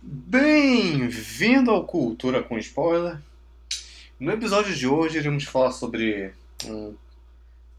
[0.00, 3.20] Bem-vindo ao Cultura com Spoiler.
[4.18, 6.32] No episódio de hoje iremos falar sobre
[6.64, 6.94] um,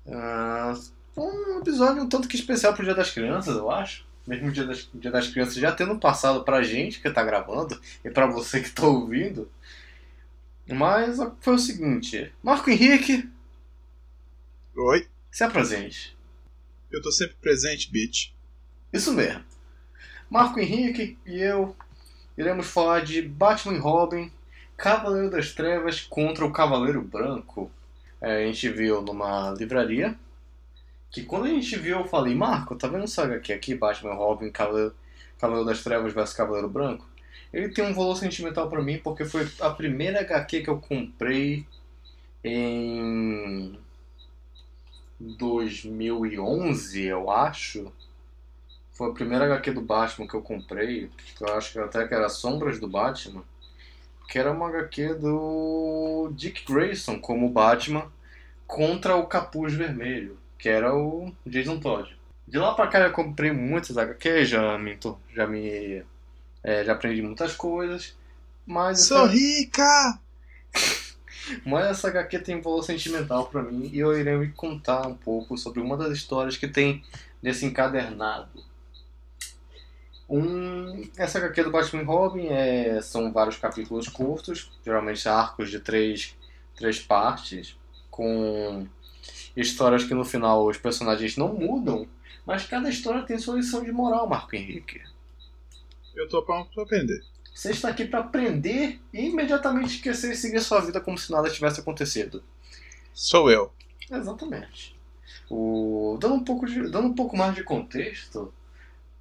[0.07, 0.73] ah,
[1.17, 4.05] um episódio um tanto que especial pro Dia das Crianças, eu acho.
[4.25, 7.79] Mesmo o Dia das, Dia das Crianças já tendo passado pra gente que tá gravando
[8.03, 9.49] e pra você que tá ouvindo.
[10.67, 13.29] Mas foi o seguinte: Marco Henrique,
[14.75, 15.07] Oi?
[15.29, 16.17] se apresente.
[16.89, 18.32] Eu tô sempre presente, bitch.
[18.93, 19.43] Isso mesmo.
[20.29, 21.75] Marco Henrique e eu
[22.37, 24.31] iremos falar de Batman e Robin,
[24.77, 27.71] Cavaleiro das Trevas contra o Cavaleiro Branco.
[28.21, 30.15] É, a gente viu numa livraria.
[31.09, 34.49] Que quando a gente viu, eu falei, Marco, tá vendo essa HQ aqui, Batman Robin,
[34.51, 34.95] Cavaleiro,
[35.39, 37.07] Cavaleiro das Trevas versus Cavaleiro Branco?
[37.51, 41.65] Ele tem um valor sentimental pra mim porque foi a primeira HQ que eu comprei
[42.43, 43.77] em
[45.19, 47.91] 2011, eu acho.
[48.93, 51.09] Foi a primeira HQ do Batman que eu comprei.
[51.17, 53.43] que Eu acho que até que era Sombras do Batman.
[54.29, 58.11] Que era uma HQ do Dick Grayson como Batman
[58.65, 62.15] contra o Capuz Vermelho, que era o Jason Todd.
[62.47, 64.97] De lá pra cá eu comprei muitas HQs, já me,
[65.35, 66.03] já me
[66.63, 68.15] é, já aprendi muitas coisas.
[68.65, 70.19] Mas Sou essa, rica!
[71.65, 75.57] mas essa HQ tem valor sentimental pra mim e eu irei me contar um pouco
[75.57, 77.03] sobre uma das histórias que tem
[77.41, 78.49] nesse encadernado.
[80.33, 86.35] Um, essa HQ do Batman Robin é, são vários capítulos curtos, geralmente arcos de três,
[86.75, 87.77] três partes,
[88.09, 88.87] com
[89.55, 92.07] histórias que no final os personagens não mudam,
[92.47, 95.03] mas cada história tem sua lição de moral, Marco Henrique.
[96.15, 97.23] Eu tô pronto pra aprender.
[97.53, 101.47] Você está aqui para aprender e imediatamente esquecer e seguir sua vida como se nada
[101.47, 102.43] tivesse acontecido.
[103.13, 103.71] Sou eu.
[104.09, 104.95] Exatamente.
[105.47, 108.51] O, dando, um pouco de, dando um pouco mais de contexto,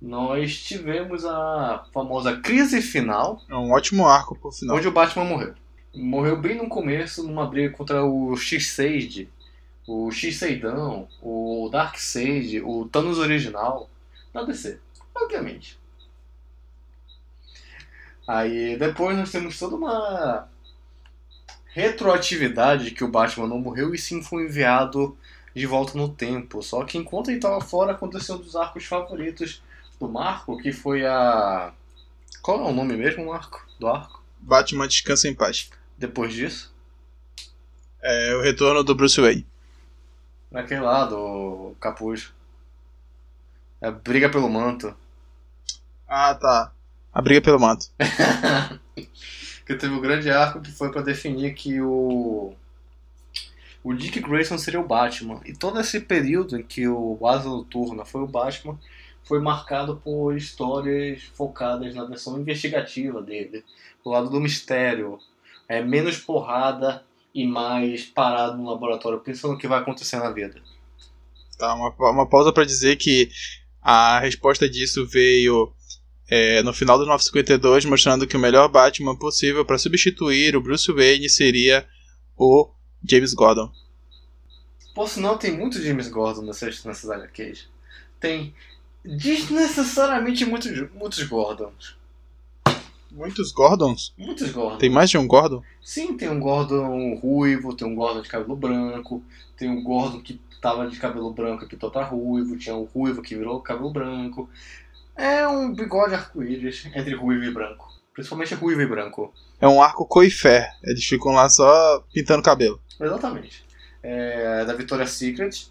[0.02, 4.76] nós tivemos a famosa crise final, É um ótimo arco pro final.
[4.76, 5.54] onde o Batman morreu.
[5.94, 9.28] Morreu bem no começo, numa briga contra o X-Sage,
[9.86, 13.88] o X-Seidão, o Darkseid, o Thanos original,
[14.34, 14.80] na DC,
[15.14, 15.78] obviamente.
[18.26, 20.48] Aí depois nós temos toda uma
[21.66, 25.16] retroatividade de que o Batman não morreu e sim foi enviado
[25.54, 26.60] de volta no tempo.
[26.62, 29.62] Só que enquanto ele estava fora aconteceu um dos arcos favoritos
[30.02, 31.72] do Marco, que foi a.
[32.42, 33.64] Qual é o nome mesmo, Marco?
[33.78, 34.22] Do arco?
[34.40, 35.70] Batman descansa em paz.
[35.96, 36.74] Depois disso?
[38.02, 39.46] É o retorno do Bruce Wayne.
[40.50, 42.32] Naquele lá, do capuz.
[43.80, 44.92] É briga pelo manto.
[46.08, 46.72] Ah, tá.
[47.12, 47.86] A briga pelo manto.
[49.64, 52.54] que teve o grande arco que foi pra definir que o.
[53.84, 55.40] O Dick Grayson seria o Batman.
[55.44, 58.78] E todo esse período em que o Asa Noturna foi o Batman
[59.24, 63.64] foi marcado por histórias focadas na versão investigativa dele.
[64.04, 65.18] Do lado do mistério.
[65.68, 70.60] É menos porrada e mais parado no laboratório, pensando o que vai acontecer na vida.
[71.56, 73.30] Tá, uma, uma pausa pra dizer que
[73.80, 75.72] a resposta disso veio
[76.28, 80.90] é, no final do 952, mostrando que o melhor Batman possível para substituir o Bruce
[80.92, 81.86] Wayne seria
[82.36, 82.68] o
[83.02, 83.70] James Gordon.
[84.94, 87.68] Por sinal, tem muito James Gordon nessas, nessas HQs.
[88.20, 88.54] Tem
[89.04, 91.96] desnecessariamente muitos, muitos Gordons.
[93.10, 94.14] Muitos Gordons?
[94.16, 94.78] Muitos Gordons.
[94.78, 95.62] Tem mais de um Gordon?
[95.82, 99.22] Sim, tem um Gordon ruivo, tem um Gordon de cabelo branco,
[99.56, 103.20] tem um Gordon que tava de cabelo branco e pintou pra ruivo, tinha um ruivo
[103.20, 104.48] que virou cabelo branco.
[105.14, 107.92] É um bigode arco-íris entre ruivo e branco.
[108.14, 109.32] Principalmente ruivo e branco.
[109.60, 110.72] É um arco coifé.
[110.82, 112.80] Eles ficam lá só pintando cabelo.
[112.98, 113.64] Exatamente.
[114.02, 115.66] É, da Victoria's Secret,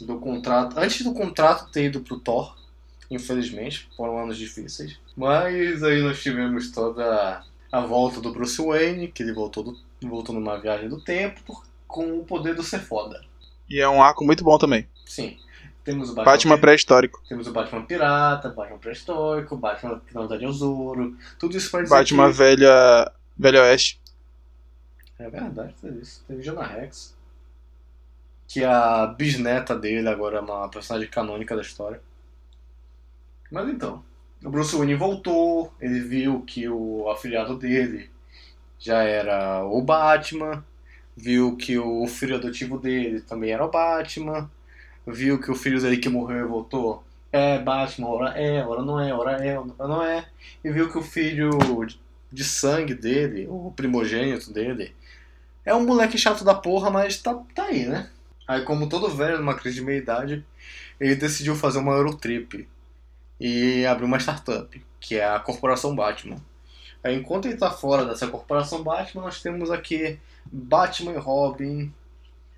[0.00, 0.78] do contrato.
[0.78, 2.54] Antes do contrato ter ido pro Thor,
[3.14, 4.98] infelizmente, foram anos difíceis.
[5.16, 10.34] Mas aí nós tivemos toda a volta do Bruce Wayne, que ele voltou, do, voltou
[10.34, 13.20] numa viagem do tempo com o poder do ser foda.
[13.68, 14.88] E é um arco muito bom também.
[15.06, 15.38] Sim.
[15.84, 17.22] Temos o Batman, Batman pré-histórico.
[17.28, 22.30] temos o Batman Pirata, Batman Pré-Histórico, Batman Final da Ozouro, tudo isso pra dizer Batman
[22.30, 22.38] que...
[22.38, 24.00] velha, velha oeste.
[25.18, 26.24] É verdade, teve isso.
[26.26, 27.14] Teve Jonah Rex.
[28.48, 32.00] Que a bisneta dele agora é uma personagem canônica da história.
[33.54, 34.02] Mas então,
[34.44, 38.10] o Bruce Wayne voltou, ele viu que o afilhado dele
[38.80, 40.64] já era o Batman,
[41.16, 44.50] viu que o filho adotivo dele também era o Batman,
[45.06, 48.98] viu que o filho dele que morreu e voltou é Batman, ora é, ora não
[48.98, 50.26] é, ora é, ora não é,
[50.64, 51.52] e viu que o filho
[52.32, 54.92] de sangue dele, o primogênito dele,
[55.64, 58.10] é um moleque chato da porra, mas tá, tá aí, né?
[58.48, 60.44] Aí, como todo velho numa crise de meia-idade,
[60.98, 62.68] ele decidiu fazer uma Eurotrip.
[63.38, 66.36] E abriu uma startup, que é a Corporação Batman.
[67.04, 71.92] Enquanto ele está fora dessa Corporação Batman, nós temos aqui Batman e Robin,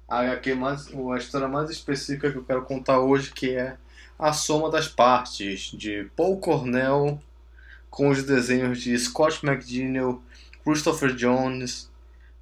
[0.09, 3.77] a HQ mais, a história mais específica que eu quero contar hoje, que é
[4.17, 7.21] a soma das partes de Paul Cornell
[7.91, 10.23] com os desenhos de Scott McDaniel,
[10.65, 11.91] Christopher Jones,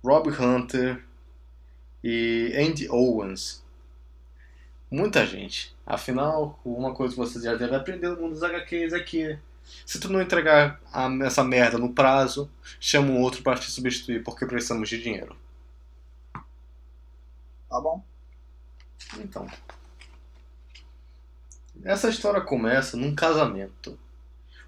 [0.05, 1.03] Rob Hunter
[2.03, 3.64] e Andy Owens.
[4.95, 5.75] Muita gente.
[5.85, 9.37] Afinal, uma coisa que vocês já devem aprender no mundo dos HQs é que
[9.85, 12.49] se tu não entregar a, essa merda no prazo,
[12.79, 15.37] chama um outro para te substituir porque precisamos de dinheiro.
[17.69, 18.05] Tá bom.
[19.19, 19.49] Então.
[21.83, 23.99] Essa história começa num casamento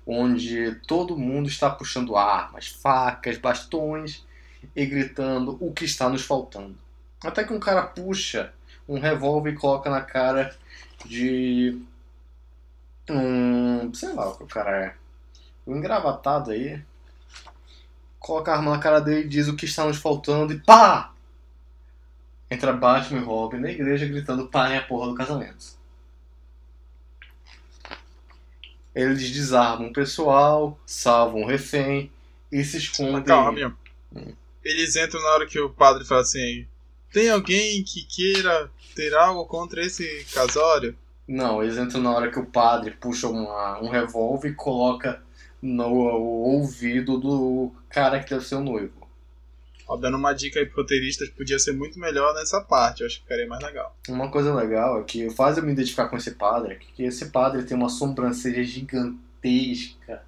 [0.05, 4.27] onde todo mundo está puxando armas, facas, bastões
[4.75, 6.77] e gritando o que está nos faltando.
[7.23, 8.53] Até que um cara puxa
[8.89, 10.55] um revólver e coloca na cara
[11.05, 11.81] de
[13.09, 13.93] um.
[13.95, 14.95] sei lá o que o cara é.
[15.67, 16.81] Um engravatado aí.
[18.19, 21.13] Coloca a arma na cara dele e diz o que está nos faltando e pá!
[22.51, 25.77] Entra Batman e Robin na igreja gritando parem a porra do casamento.
[28.95, 32.11] Eles desarmam o pessoal, salvam o refém
[32.51, 33.25] e se escondem.
[33.25, 33.77] Calma.
[34.15, 34.33] Hum.
[34.65, 36.67] Eles entram na hora que o padre fala assim:
[37.17, 40.95] Tem alguém que queira ter algo contra esse casório?
[41.27, 45.23] Não, eles entram na hora que o padre puxa uma, um revólver e coloca
[45.63, 49.09] no ouvido do cara que deve ser o noivo.
[49.89, 53.17] Ó, dando uma dica aí pro roteirista, podia ser muito melhor nessa parte, eu acho
[53.17, 53.97] que ficaria mais legal.
[54.11, 57.31] Uma coisa legal é que faz eu me identificar com esse padre, é que esse
[57.31, 60.23] padre tem uma sobrancelha gigantesca,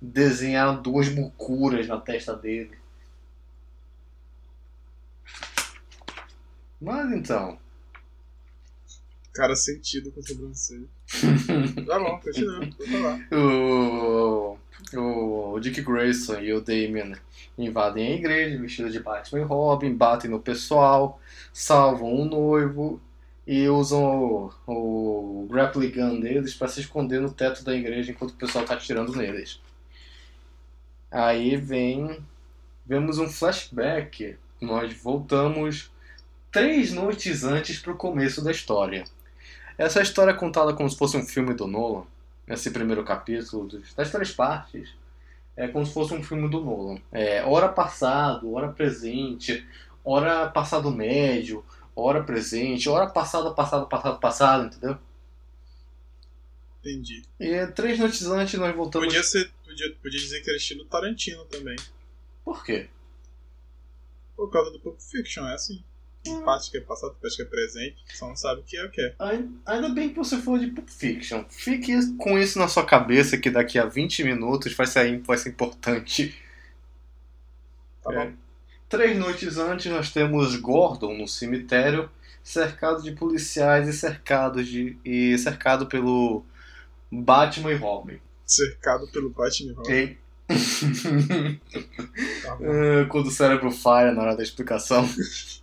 [0.00, 2.80] desenhar duas mucuras na testa dele.
[6.82, 7.56] Mas então.
[9.32, 10.86] Cara sentido com sobrancelha.
[11.86, 13.28] tá bom, continua, vou falar.
[13.32, 14.58] O,
[15.54, 17.14] o Dick Grayson e o Damien
[17.56, 21.20] invadem a igreja vestidos de Batman e Robin, batem no pessoal,
[21.52, 23.00] salvam o noivo
[23.46, 28.32] e usam o, o grappling gun deles para se esconder no teto da igreja enquanto
[28.32, 29.60] o pessoal está atirando neles.
[31.10, 32.18] Aí vem.
[32.84, 34.36] Vemos um flashback.
[34.60, 35.92] Nós voltamos
[36.52, 39.04] três noites antes para o começo da história.
[39.78, 42.04] Essa história é contada como se fosse um filme do Nolan.
[42.46, 44.90] Esse primeiro capítulo das três partes
[45.56, 47.00] é como se fosse um filme do Nolan.
[47.10, 49.66] É hora passado, hora presente,
[50.04, 51.64] hora passado médio,
[51.96, 54.98] hora presente, hora passada, passado, passado, passado, entendeu?
[56.80, 57.22] Entendi.
[57.40, 59.06] E três noites antes nós voltamos.
[59.06, 61.76] Podia, ser, podia, podia dizer que era estilo Tarantino também.
[62.44, 62.90] Por quê?
[64.36, 65.82] Por causa do Pulp Fiction, é assim.
[66.26, 66.42] Hum.
[66.42, 68.90] Parte que é passado, parte que é presente, só não sabe o que é o
[68.90, 69.14] que é.
[69.66, 71.44] Ainda bem que você falou de Pulp Fiction.
[71.48, 75.48] Fique com isso na sua cabeça que daqui a 20 minutos vai ser, vai ser
[75.48, 76.40] importante.
[78.02, 78.16] Tá é.
[78.16, 78.32] bom.
[78.88, 82.08] Três noites antes nós temos Gordon no cemitério,
[82.42, 86.44] cercado de policiais e cercado, de, e cercado pelo
[87.10, 88.20] Batman e Robin.
[88.46, 89.92] Cercado pelo Batman e Robin.
[89.92, 90.18] E...
[92.42, 92.58] tá
[93.10, 95.08] Quando o cérebro falha na hora da explicação.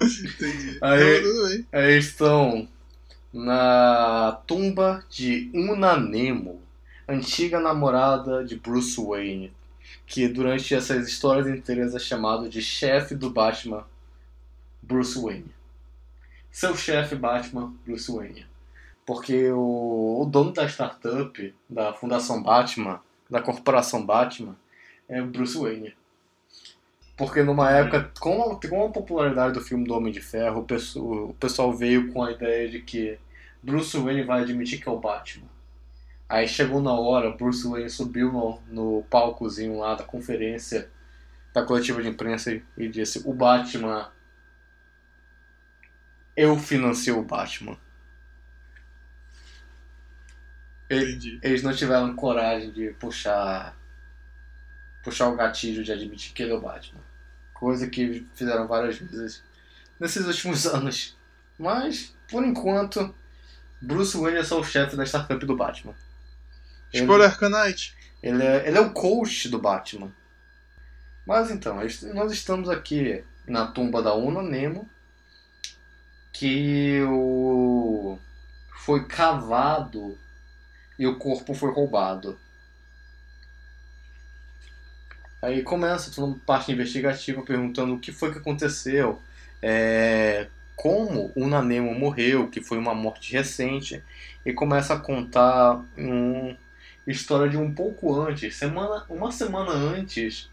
[0.00, 0.78] Entendi.
[0.80, 2.68] Aí, aí estão
[3.32, 6.60] na tumba de Una Nemo,
[7.08, 9.52] antiga namorada de Bruce Wayne,
[10.06, 13.84] que durante essas histórias inteiras é chamado de chefe do Batman,
[14.80, 15.52] Bruce Wayne.
[16.50, 18.46] Seu chefe Batman, Bruce Wayne.
[19.04, 24.56] Porque o, o dono da startup, da Fundação Batman, da corporação Batman,
[25.08, 25.94] é Bruce Wayne.
[27.16, 30.64] Porque numa época, com a, com a popularidade do filme do Homem de Ferro, o
[30.64, 33.18] pessoal, o pessoal veio com a ideia de que
[33.62, 35.48] Bruce Wayne vai admitir que é o Batman.
[36.28, 40.90] Aí chegou na hora, Bruce Wayne subiu no, no palcozinho lá da conferência
[41.52, 44.10] da coletiva de imprensa e disse: O Batman.
[46.36, 47.78] Eu financio o Batman.
[50.90, 51.38] Entendi.
[51.42, 53.76] Eles não tiveram coragem de puxar
[55.04, 57.00] puxar o gatilho de admitir que ele é o Batman.
[57.52, 59.42] Coisa que fizeram várias vezes
[60.00, 61.16] nesses últimos anos.
[61.58, 63.14] Mas, por enquanto,
[63.80, 65.94] Bruce Wayne é só o chefe da startup do Batman.
[66.92, 67.94] Spoiler Arcanite.
[68.22, 70.10] Ele é, ele é o coach do Batman.
[71.26, 74.88] Mas então, nós estamos aqui na tumba da Una Nemo,
[76.32, 78.18] que o
[78.84, 80.18] foi cavado
[80.98, 82.38] e o corpo foi roubado.
[85.44, 89.20] Aí começa toda uma parte investigativa perguntando o que foi que aconteceu,
[89.60, 94.02] é, como o Nanemo morreu, que foi uma morte recente,
[94.44, 96.56] e começa a contar uma
[97.06, 100.48] história de um pouco antes, semana, uma semana antes,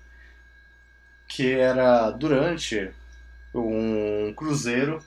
[1.25, 2.91] que era durante
[3.55, 5.01] um cruzeiro,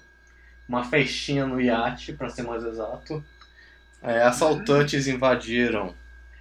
[0.67, 3.23] uma festinha no iate, para ser mais exato.
[4.03, 5.95] É, assaltantes invadiram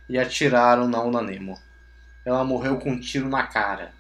[0.08, 1.60] e atiraram na Unanemo.
[2.26, 3.94] Ela morreu com um tiro na cara.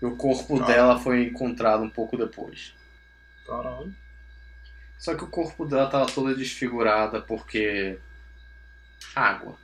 [0.00, 2.74] E o corpo dela foi encontrado um pouco depois.
[3.46, 3.94] Caralho.
[4.98, 7.98] Só que o corpo dela tava toda desfigurada porque.
[9.14, 9.58] água.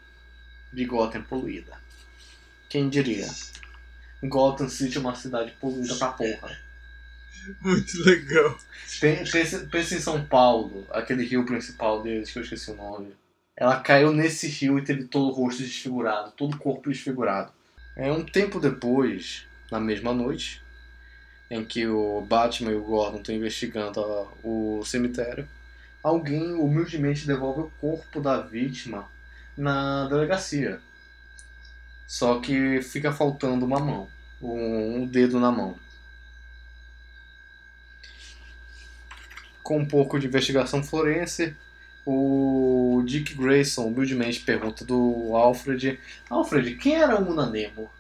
[0.73, 1.79] De Gotham poluída.
[2.69, 3.29] Quem diria?
[4.25, 6.59] Gotham City é uma cidade poluída pra porra.
[7.61, 8.59] Muito legal.
[9.01, 13.15] Pensa, pensa em São Paulo, aquele rio principal deles, que eu esqueci o nome.
[13.57, 17.53] Ela caiu nesse rio e teve todo o rosto desfigurado, todo o corpo desfigurado.
[17.97, 20.63] É um tempo depois, na mesma noite,
[21.51, 24.01] em que o Batman e o Gordon estão investigando
[24.45, 25.49] o cemitério,
[26.03, 29.09] alguém humildemente devolve o corpo da vítima
[29.57, 30.81] na delegacia.
[32.07, 34.09] Só que fica faltando uma mão,
[34.43, 35.79] um dedo na mão.
[39.63, 41.57] Com um pouco de investigação forense,
[42.07, 45.99] o Dick Grayson humildemente pergunta do Alfred:
[46.31, 47.91] Alfred, quem era o Munanemo?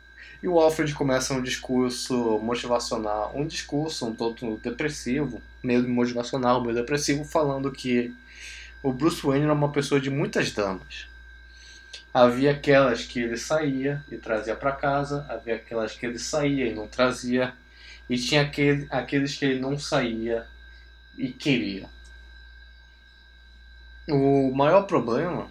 [0.40, 6.74] E o Alfred começa um discurso motivacional, um discurso um tanto depressivo, meio motivacional, meio
[6.74, 8.14] depressivo, falando que
[8.80, 11.08] o Bruce Wayne era uma pessoa de muitas damas.
[12.14, 16.74] Havia aquelas que ele saía e trazia para casa, havia aquelas que ele saía e
[16.74, 17.54] não trazia,
[18.08, 20.46] e tinha aquele, aqueles que ele não saía
[21.18, 21.95] e queria.
[24.08, 25.50] O maior problema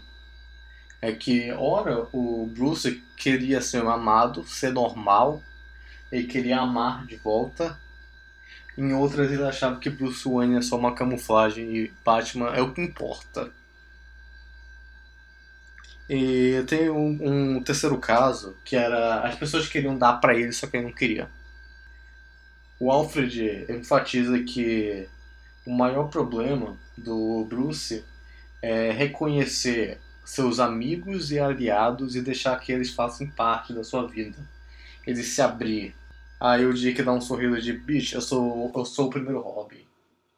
[1.01, 5.43] é que, ora, o Bruce queria ser amado, ser normal,
[6.09, 7.77] ele queria amar de volta.
[8.77, 12.73] Em outras, ele achava que Bruce Wayne é só uma camuflagem e Batman é o
[12.73, 13.51] que importa.
[16.09, 20.67] E tem um, um terceiro caso que era as pessoas queriam dar para ele, só
[20.67, 21.29] que ele não queria.
[22.79, 25.09] O Alfred enfatiza que
[25.65, 28.03] o maior problema do Bruce
[28.65, 34.37] é reconhecer seus amigos e aliados e deixar que eles façam parte da sua vida.
[35.05, 35.95] Ele se abrir.
[36.39, 39.87] Aí o Dick dá um sorriso de bicho, eu sou, eu sou o primeiro hobby.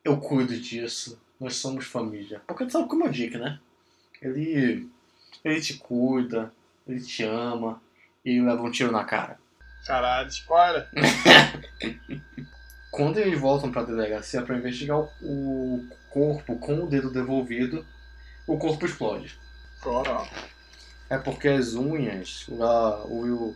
[0.04, 1.18] Eu cuido disso.
[1.40, 2.42] Nós somos família.
[2.46, 3.60] Porque tu sabe como é o Dick, né?
[4.22, 4.90] Ele.
[5.46, 6.52] Ele te cuida,
[6.86, 7.82] ele te ama
[8.26, 9.40] e leva um tiro na cara.
[9.86, 10.90] Caralho, spoiler!
[12.92, 17.86] Quando eles voltam pra delegacia para investigar o corpo com o dedo devolvido,
[18.48, 19.38] o corpo explode.
[19.82, 20.28] Claro.
[21.10, 23.54] É porque as unhas, o,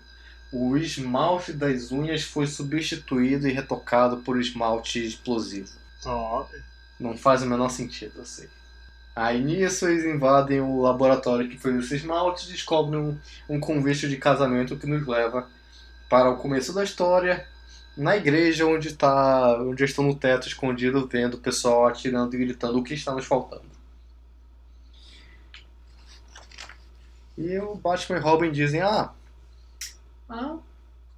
[0.52, 5.72] o esmalte das unhas foi substituído e retocado por esmalte explosivo.
[6.04, 6.54] Top.
[7.00, 8.50] Não faz o menor sentido, eu sei.
[9.16, 13.18] Aí nisso eles invadem o laboratório que fez esse esmalte e descobrem um,
[13.50, 15.50] um convite de casamento que nos leva
[16.10, 17.46] para o começo da história,
[17.96, 22.80] na igreja onde está, onde estão no teto escondido vendo o pessoal atirando e gritando
[22.80, 23.71] o que está nos faltando.
[27.38, 29.12] E o Batman e Robin dizem: Ah,
[30.30, 30.58] ah,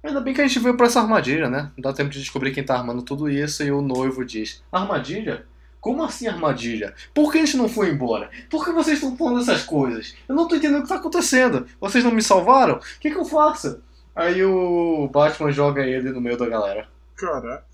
[0.02, 1.70] ainda bem que a gente veio pra essa armadilha, né?
[1.76, 3.62] Não dá tempo de descobrir quem tá armando tudo isso.
[3.62, 5.46] E o noivo diz: Armadilha?
[5.80, 6.94] Como assim armadilha?
[7.12, 8.30] Por que a gente não foi embora?
[8.48, 10.14] Por que vocês estão falando essas coisas?
[10.26, 11.66] Eu não tô entendendo o que tá acontecendo.
[11.78, 12.76] Vocês não me salvaram?
[12.76, 13.82] O que, que eu faço?
[14.16, 16.88] Aí o Batman joga ele no meio da galera.
[17.14, 17.64] Caraca.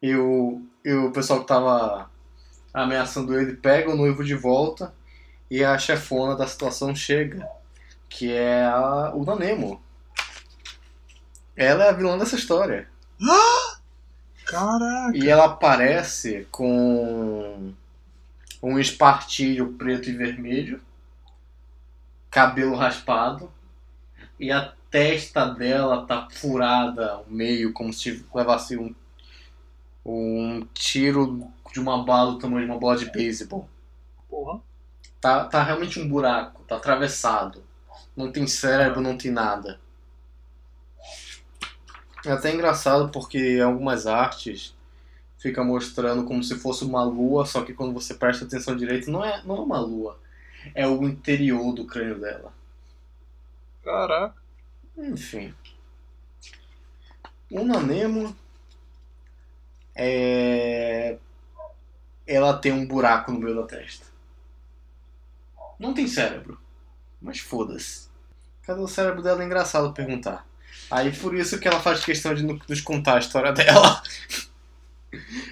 [0.00, 2.10] E o, e o pessoal que tava
[2.72, 4.94] ameaçando ele pega o noivo de volta
[5.50, 7.48] e a chefona da situação chega,
[8.08, 9.82] que é a Una Nemo.
[11.56, 12.88] Ela é a vilã dessa história.
[14.46, 15.16] Caraca!
[15.16, 17.72] E ela aparece com
[18.62, 20.80] um espartilho preto e vermelho,
[22.30, 23.50] cabelo raspado,
[24.38, 28.94] e a testa dela tá furada ao meio, como se levasse um,
[30.04, 33.68] um tiro de uma bala do tamanho de uma bola de beisebol.
[34.28, 34.60] Porra.
[35.20, 37.62] Tá, tá realmente um buraco, tá atravessado.
[38.16, 39.78] Não tem cérebro, não tem nada.
[42.24, 44.74] É até engraçado porque em algumas artes
[45.38, 49.24] fica mostrando como se fosse uma lua, só que quando você presta atenção direito, não
[49.24, 50.18] é, não é uma lua.
[50.74, 52.52] É o interior do crânio dela.
[53.82, 54.34] Caraca.
[54.96, 55.54] Enfim.
[57.50, 58.36] Uma Nemo
[59.94, 61.18] é...
[62.26, 64.09] ela tem um buraco no meio da testa
[65.80, 66.58] não tem cérebro.
[67.20, 68.08] Mas foda-se.
[68.62, 69.42] Cadê o cérebro dela?
[69.42, 70.46] É engraçado perguntar.
[70.90, 74.02] Aí por isso que ela faz questão de nos contar a história dela.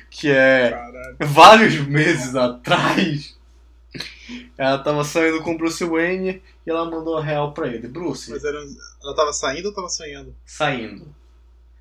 [0.09, 1.17] Que é Caralho.
[1.21, 3.37] vários meses atrás.
[4.57, 7.89] Ela tava saindo com o Bruce Wayne e ela mandou a real pra ele.
[7.89, 8.59] Bruce, Mas era,
[9.03, 10.35] ela tava saindo ou tava sonhando?
[10.45, 11.13] saindo.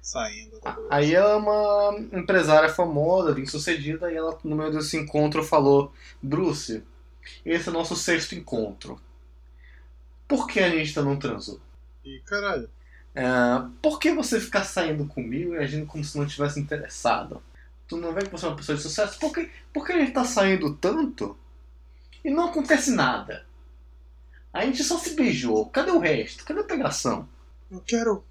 [0.01, 0.57] Saindo.
[0.59, 0.75] tá.
[0.89, 5.91] Aí ela é uma empresária famosa, bem sucedida, e ela, no meio desse encontro, falou:
[6.21, 6.81] Bruce,
[7.45, 9.01] esse é o nosso sexto encontro.
[10.27, 11.59] Por que a gente ainda não transou?
[12.03, 12.69] E caralho.
[13.15, 17.41] Ah, por que você ficar saindo comigo e agindo como se não tivesse interessado?
[17.87, 19.17] Tu não vê que você é uma pessoa de sucesso?
[19.19, 21.37] Por que, por que a gente tá saindo tanto
[22.23, 23.45] e não acontece nada?
[24.53, 25.67] A gente só se beijou.
[25.67, 26.43] Cadê o resto?
[26.45, 27.27] Cadê a pegação?
[27.71, 28.23] Eu quero.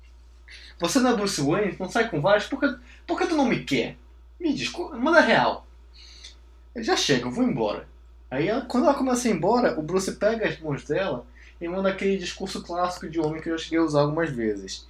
[0.78, 1.76] Você não é Bruce Wayne?
[1.78, 2.46] Não sai com vários?
[2.46, 3.96] Por que, por que tu não me quer?
[4.38, 5.66] Me diz, manda real.
[6.74, 7.88] Ele já chega, eu vou embora.
[8.30, 11.24] Aí ela- quando ela começa a ir embora, o Bruce pega as mãos dela
[11.60, 14.86] e manda aquele discurso clássico de homem que eu já cheguei a usar algumas vezes.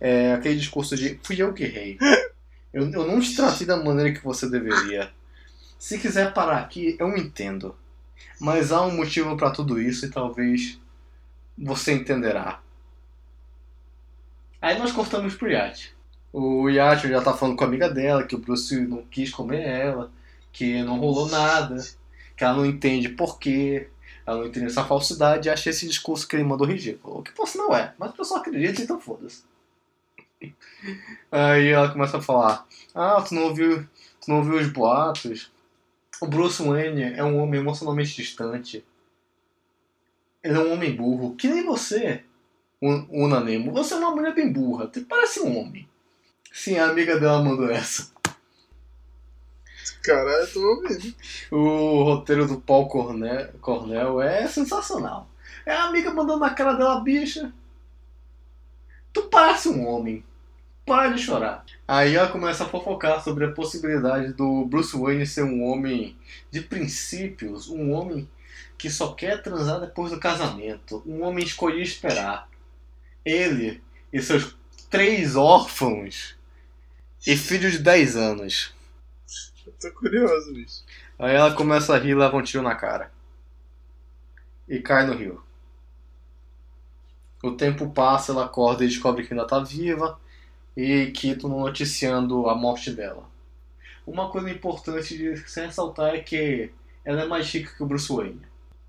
[0.00, 1.98] É aquele discurso de fui eu que errei.
[2.72, 5.10] Eu, eu não te tratei da maneira que você deveria.
[5.78, 7.74] Se quiser parar aqui, eu entendo.
[8.40, 10.78] Mas há um motivo pra tudo isso e talvez
[11.58, 12.60] você entenderá.
[14.60, 15.94] Aí nós cortamos pro Yacht.
[16.32, 19.62] O Yacht já tá falando com a amiga dela que o Bruce não quis comer
[19.66, 20.10] ela,
[20.52, 21.76] que não rolou nada,
[22.40, 23.90] que ela não entende por quê,
[24.24, 27.18] ela não entende essa falsidade e acha esse discurso que ele mandou ridículo.
[27.18, 29.42] O que posso não é, mas o pessoal acredita, então foda-se.
[31.30, 33.82] Aí ela começa a falar: Ah, tu não ouviu,
[34.22, 35.50] tu não ouviu os boatos?
[36.18, 38.82] O Bruce Wayne é um homem emocionalmente distante.
[40.42, 42.24] Ele é um homem burro, que nem você.
[42.80, 45.86] Un- Una Nemo, você é uma mulher bem burra, parece um homem.
[46.50, 48.10] Sim, a amiga dela mandou essa.
[50.02, 51.14] Caralho, eu tô ouvindo.
[51.50, 55.28] O roteiro do Paul Cornell, Cornell é sensacional.
[55.66, 57.52] É a amiga mandando na cara dela, bicha.
[59.12, 60.24] Tu parece um homem.
[60.86, 61.64] Para de chorar.
[61.86, 66.16] Aí ela começa a fofocar sobre a possibilidade do Bruce Wayne ser um homem
[66.50, 68.28] de princípios, um homem
[68.76, 72.48] que só quer transar depois do casamento, um homem escolhido esperar.
[73.24, 73.80] Ele
[74.12, 74.56] e seus
[74.88, 76.34] três órfãos
[77.26, 78.74] e filho de 10 anos.
[79.80, 80.82] Tô curioso, bicho.
[81.18, 83.10] Aí ela começa a rir e leva um tiro na cara.
[84.68, 85.42] E cai no rio.
[87.42, 90.20] O tempo passa, ela acorda e descobre que ainda tá viva.
[90.76, 93.28] E Kito noticiando a morte dela.
[94.06, 96.70] Uma coisa importante de se ressaltar é que
[97.04, 98.42] ela é mais rica que o Bruce Wayne.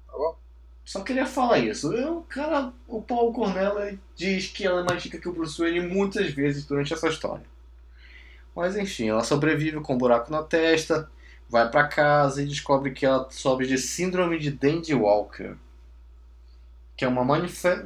[0.07, 0.35] Tá bom?
[0.83, 1.93] Só queria falar isso.
[1.93, 5.57] Eu, o cara, o Paul Cornell diz que ela é mais rica que o Bruce
[5.57, 7.45] Wayne muitas vezes durante essa história.
[8.55, 11.09] Mas enfim, ela sobrevive com um buraco na testa,
[11.49, 15.55] vai pra casa e descobre que ela sofre de síndrome de Dandy Walker,
[16.95, 17.37] que é uma,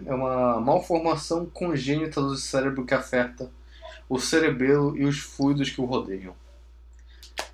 [0.06, 3.50] é uma malformação congênita do cérebro que afeta
[4.10, 6.36] o cerebelo e os fluidos que o rodeiam.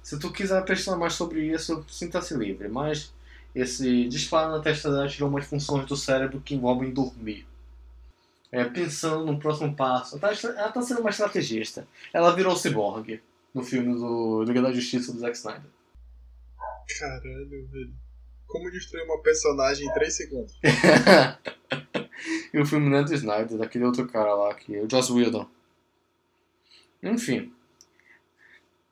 [0.02, 3.14] Se tu quiser pesquisar mais sobre isso, sinta-se livre, mas
[3.56, 7.46] esse disparo na testa dela tirou umas funções do cérebro que envolvem dormir.
[8.52, 10.18] É, pensando no próximo passo.
[10.18, 11.88] Ela tá, ela tá sendo uma estrategista.
[12.12, 13.22] Ela virou cyborg
[13.54, 15.70] no filme do Liga da Justiça do Zack Snyder.
[17.00, 17.94] Caralho, velho.
[18.48, 20.60] Como destruir uma personagem em 3 segundos?
[22.54, 25.12] e o filme não é do Snyder, daquele outro cara lá, que é o Joss
[25.14, 25.48] Whedon.
[27.02, 27.54] Enfim.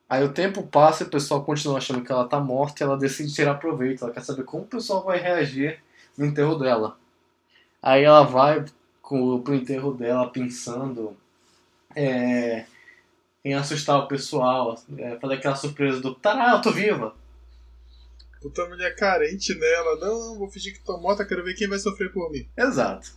[0.08, 2.96] Aí o tempo passa e o pessoal continua achando que ela tá morta e ela
[2.96, 4.02] decide tirar proveito.
[4.02, 5.80] Ela quer saber como o pessoal vai reagir
[6.16, 6.98] no enterro dela.
[7.82, 8.64] Aí ela vai
[9.10, 11.16] com, pro enterro dela pensando
[11.96, 12.64] é,
[13.44, 17.12] em assustar o pessoal, é, fazer aquela surpresa do Tará, eu tô viva!
[18.40, 19.96] Puta mulher carente nela.
[19.96, 22.48] Não, não, vou fingir que tô morta, quero ver quem vai sofrer por mim.
[22.56, 23.10] Exato.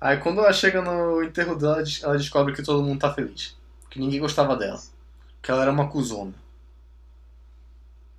[0.00, 3.56] Aí quando ela chega no enterro dela, ela descobre que todo mundo tá feliz.
[3.88, 4.82] Que ninguém gostava dela.
[5.40, 6.34] Que ela era uma cuzona.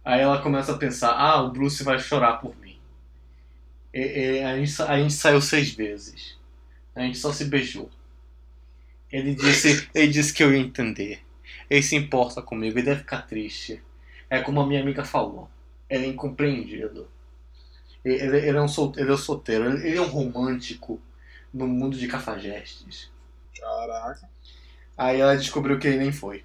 [0.04, 2.71] Aí ela começa a pensar, ah, o Bruce vai chorar por mim.
[3.94, 6.38] E- e a, gente, a gente saiu seis vezes.
[6.96, 7.90] A gente só se beijou.
[9.12, 11.22] Ele disse, ele disse que eu ia entender.
[11.70, 13.82] Ele se importa comigo, ele deve ficar triste.
[14.30, 15.50] É como a minha amiga falou.
[15.90, 17.08] Ele é incompreendido.
[18.04, 21.02] Ele, ele é um sol, ele é um solteiro, ele, ele é um romântico
[21.54, 23.12] no mundo de cafajestes.
[23.60, 24.30] Caraca.
[24.98, 26.44] Aí ela descobriu que ele nem foi.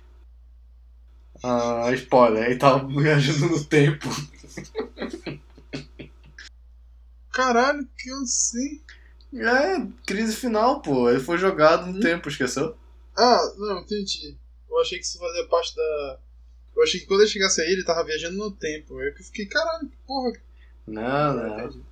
[1.43, 4.09] Ah, spoiler, ele tava viajando no tempo.
[7.37, 8.81] Caralho, que assim?
[9.35, 11.11] É, crise final, pô.
[11.11, 12.01] Ele foi jogado no Hum.
[12.01, 12.77] tempo, esqueceu?
[13.17, 14.37] Ah, não, entendi.
[14.69, 16.19] Eu achei que isso fazia parte da.
[16.77, 19.01] Eu achei que quando ele chegasse aí, ele tava viajando no tempo.
[19.01, 20.33] Eu que fiquei, caralho, que porra.
[20.87, 21.59] Não, não.
[21.59, 21.83] Entendi.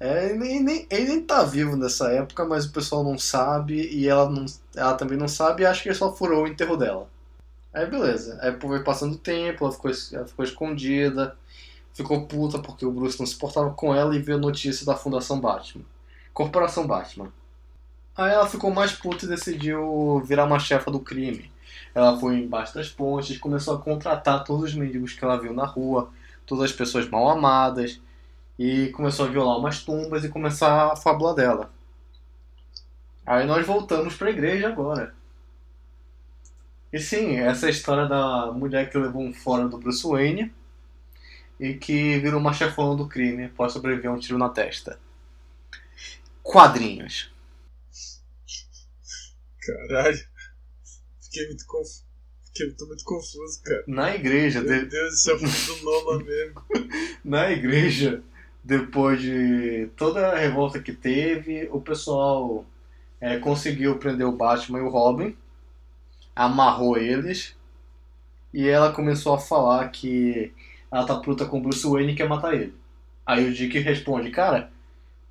[0.00, 3.88] É, ele, nem, nem- ele nem tá vivo nessa época, mas o pessoal não sabe
[3.92, 4.46] e ela, não,
[4.76, 7.10] ela também não sabe e acha que ele só furou o enterro dela.
[7.72, 8.38] Aí beleza.
[8.42, 11.36] Aí foi passando o tempo, ela ficou, ela ficou escondida,
[11.98, 14.94] ficou puta porque o Bruce não se portava com ela e viu a notícia da
[14.94, 15.84] Fundação Batman.
[16.32, 17.32] Corporação Batman.
[18.16, 21.50] Aí ela ficou mais puta e decidiu virar uma chefa do crime.
[21.92, 25.64] Ela foi embaixo das pontes, começou a contratar todos os mendigos que ela viu na
[25.64, 26.08] rua,
[26.46, 28.00] todas as pessoas mal amadas,
[28.56, 31.70] e começou a violar umas tumbas e começar a fábula dela.
[33.26, 35.14] Aí nós voltamos pra igreja agora.
[36.92, 40.52] E sim, essa é a história da mulher que levou um fora do Bruce Wayne
[41.58, 44.98] e que virou uma chefona do crime após sobreviver a um tiro na testa.
[46.42, 47.30] Quadrinhos.
[49.60, 50.18] Caralho.
[51.22, 52.04] Fiquei muito confuso.
[52.46, 53.84] Fiquei muito, muito confuso, cara.
[53.86, 54.60] Na igreja.
[54.62, 56.62] Meu de- Deus céu, foi do Nolan mesmo.
[57.24, 58.22] Na igreja,
[58.64, 62.64] depois de toda a revolta que teve, o pessoal
[63.20, 65.36] é, conseguiu prender o Batman e o Robin,
[66.34, 67.54] amarrou eles,
[68.54, 70.54] e ela começou a falar que
[70.90, 72.74] ela tá puta com o Bruce Wayne e quer matar ele.
[73.26, 74.70] Aí o Dick responde, cara,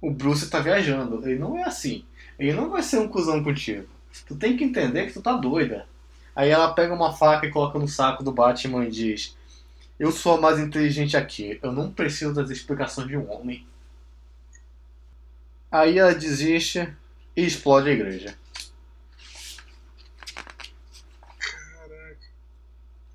[0.02, 1.28] o Bruce tá viajando.
[1.28, 2.06] Ele não é assim.
[2.38, 3.88] Ele não vai ser um cuzão contigo.
[4.28, 5.88] Tu tem que entender que tu tá doida.
[6.36, 9.36] Aí ela pega uma faca e coloca no saco do Batman e diz:
[9.98, 11.60] Eu sou a mais inteligente aqui.
[11.64, 13.66] Eu não preciso das explicações de um homem.
[15.72, 16.88] Aí ela desiste
[17.36, 18.38] e explode a igreja.
[21.40, 22.18] Caraca.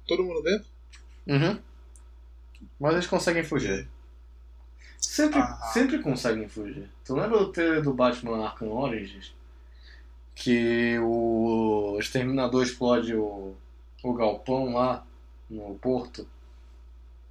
[0.06, 0.66] Todo mundo dentro?
[1.26, 1.71] Uhum.
[2.82, 3.88] Mas eles conseguem fugir.
[4.98, 5.54] Sempre, Ah.
[5.72, 6.90] sempre conseguem fugir.
[7.04, 9.32] Tu lembra do trailer do Batman Arkham Origins?
[10.34, 13.54] Que o exterminador explode o,
[14.02, 15.06] o galpão lá
[15.48, 16.26] no porto?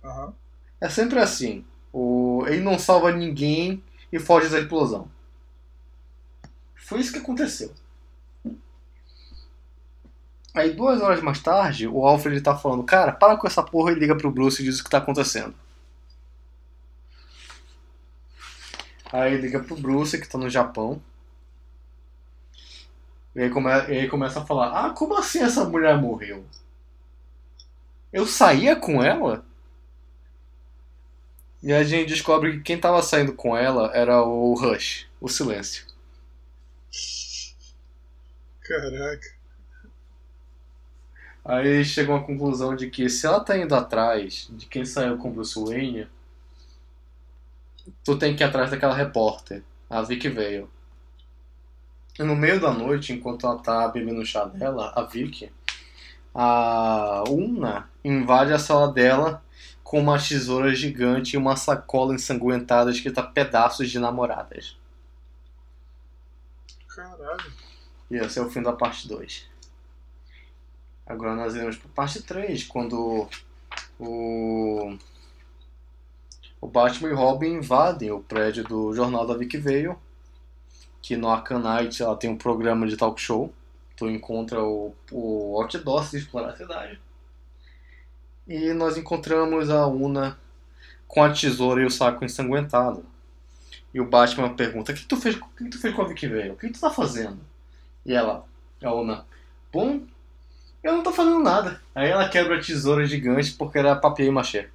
[0.01, 0.33] Aham.
[0.79, 1.65] É sempre assim.
[1.91, 5.11] O, ele não salva ninguém e foge da explosão.
[6.75, 7.73] Foi isso que aconteceu.
[10.53, 13.95] Aí duas horas mais tarde, o Alfred tá falando, cara, para com essa porra e
[13.95, 15.55] liga pro Bruce e diz o que tá acontecendo.
[19.11, 21.01] Aí liga pro Bruce, que tá no Japão.
[23.33, 23.69] E aí, come...
[23.69, 26.45] e aí começa a falar, ah, como assim essa mulher morreu?
[28.11, 29.45] Eu saía com ela?
[31.63, 35.85] E a gente descobre que quem tava saindo com ela era o Rush, o Silêncio.
[38.61, 39.40] Caraca.
[41.43, 45.17] Aí eles chegam à conclusão de que se ela tá indo atrás de quem saiu
[45.17, 46.07] com Bruce Wayne,
[48.03, 50.67] tu tem que ir atrás daquela repórter, a Vicky Vale.
[52.19, 55.51] E no meio da noite, enquanto ela tá bebendo o chá dela, a Vicky,
[56.33, 59.43] a Una invade a sala dela
[59.83, 64.77] com uma tesoura gigante e uma sacola ensanguentada escrita pedaços de namoradas.
[66.87, 67.51] Caralho.
[68.09, 69.50] E esse é o fim da parte 2.
[71.05, 73.27] Agora nós iremos para parte 3, quando
[73.99, 74.97] o,
[76.59, 79.95] o Batman e Robin invadem o prédio do Jornal da Vic Vale,
[81.01, 83.53] que no Arcanite ela tem um programa de talk show.
[83.95, 86.99] Tu encontra o, o outdoor de explorar a cidade.
[88.47, 90.39] E nós encontramos a Una
[91.07, 93.05] com a tesoura e o saco ensanguentado.
[93.93, 96.27] E o Batman pergunta: O que tu fez, o que tu fez com a Vic
[96.27, 96.51] Vale?
[96.51, 97.39] O que tu tá fazendo?
[98.05, 98.45] E ela,
[98.81, 99.25] a Una,
[99.71, 100.01] bom,
[100.83, 101.81] eu não tô fazendo nada.
[101.93, 104.69] Aí ela quebra a tesoura gigante porque era papier machê.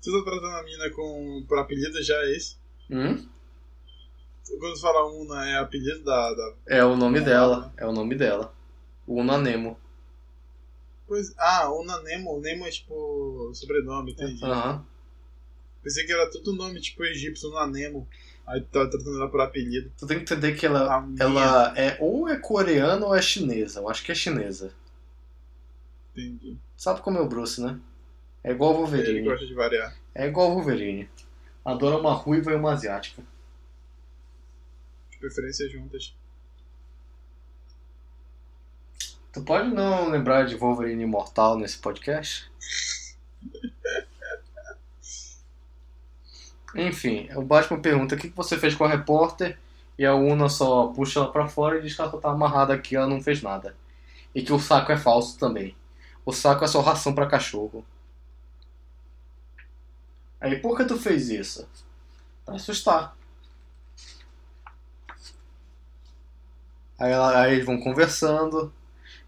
[0.00, 2.58] Você tá tratando a mina com, por apelido já, é isso?
[2.90, 3.28] Hum?
[4.58, 6.34] Quando você fala Una, é apelido da.
[6.34, 6.54] da...
[6.66, 8.52] É o nome dela, é o nome dela.
[9.06, 9.78] Una Nemo.
[11.06, 12.40] Pois, ah, Una Nemo.
[12.40, 14.44] Nemo é tipo sobrenome, entendi.
[14.44, 14.84] Aham.
[15.82, 18.08] Pensei que era tudo nome tipo egípcio, Una Nemo.
[18.46, 19.90] Aí tava tratando ela por apelido.
[19.96, 23.22] Tu tem que entender que ela, A minha- ela é ou é coreana ou é
[23.22, 23.80] chinesa.
[23.80, 24.72] Eu acho que é chinesa.
[26.14, 26.58] Entendi.
[26.76, 27.78] Sabe como é o Bruce, né?
[28.44, 29.28] É igual o Ele Wolverine.
[29.28, 29.96] gosta de variar.
[30.14, 31.08] É igual Wolverine.
[31.64, 33.22] Adora uma ruiva e uma asiática.
[35.10, 36.14] De preferência juntas.
[39.32, 42.50] Tu pode não lembrar de Wolverine Imortal nesse podcast?
[46.74, 49.58] Enfim, o Batman pergunta o que você fez com a repórter
[49.98, 52.72] e a Una só puxa ela pra fora e diz que ela só tá amarrada
[52.74, 53.74] aqui ela não fez nada.
[54.34, 55.76] E que o saco é falso também.
[56.26, 57.84] O saco é só ração pra cachorro.
[60.40, 61.66] Aí, por que tu fez isso?
[62.44, 63.16] Pra assustar.
[66.98, 68.72] Aí, ela- aí eles vão conversando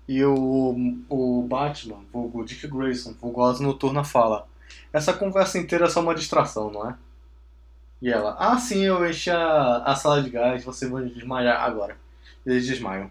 [0.09, 0.77] e o,
[1.09, 4.47] o Batman, o Dick Grayson, o Asa Noturna, fala:
[4.93, 6.97] Essa conversa inteira é só uma distração, não é?
[8.05, 11.97] E ela: Ah, sim, eu enchi a, a sala de gás, você vai desmaiar agora.
[12.45, 13.11] Eles desmaiam.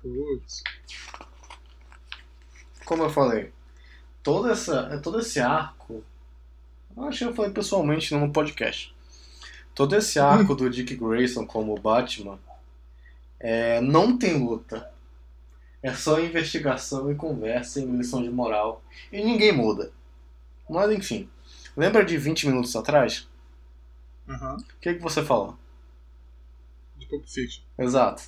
[0.00, 0.62] Putz.
[2.84, 3.52] Como eu falei,
[4.22, 6.04] toda essa, todo esse arco.
[6.96, 8.94] eu Acho que eu falei pessoalmente no podcast.
[9.74, 12.38] Todo esse arco do Dick Grayson como Batman
[13.40, 14.92] é, não tem luta.
[15.82, 18.80] É só investigação e conversa e lição de moral.
[19.10, 19.90] E ninguém muda.
[20.70, 21.28] Mas enfim.
[21.76, 23.28] Lembra de 20 minutos atrás?
[24.28, 24.56] Aham.
[24.56, 25.56] O que, que você falou?
[26.96, 27.62] De Pulp Fiction.
[27.78, 28.22] Exato.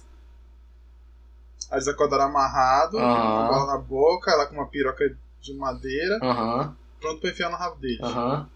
[1.71, 3.39] Aí eles acordaram amarrado, Aham.
[3.39, 7.57] uma bola na boca, ela com uma piroca de madeira, Aham, pronto pra enfiar no
[7.57, 8.01] rabo deles.
[8.03, 8.49] aham.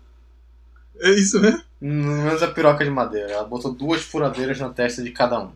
[1.03, 1.63] É isso mesmo?
[1.81, 3.31] Menos a piroca de madeira.
[3.33, 5.53] Ela botou duas furadeiras na testa de cada um.